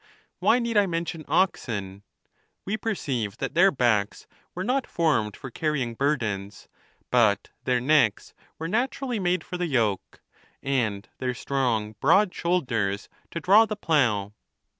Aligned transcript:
Why 0.39 0.57
need 0.57 0.77
I 0.77 0.87
men 0.87 1.05
tion 1.05 1.25
oxen? 1.27 2.01
We 2.65 2.75
perceive 2.75 3.37
that 3.37 3.53
their 3.53 3.69
backs 3.69 4.25
were 4.55 4.63
not 4.63 4.87
form 4.87 5.27
ed 5.27 5.37
for 5.37 5.51
carrying 5.51 5.93
burdens, 5.93 6.67
but 7.11 7.51
their 7.65 7.79
necks 7.79 8.33
were 8.57 8.67
naturally 8.67 9.19
made 9.19 9.43
for 9.43 9.57
the 9.57 9.67
yoke, 9.67 10.19
and 10.63 11.07
their 11.19 11.35
strong 11.35 11.93
broad 12.01 12.33
shoulders 12.33 13.09
to 13.29 13.39
draw 13.39 13.67
the 13.67 13.75
plough. 13.75 14.33